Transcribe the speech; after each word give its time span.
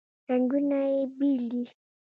رنګونه 0.29 0.79
یې 0.91 0.99
بیل 1.17 1.43
دي. 1.51 1.63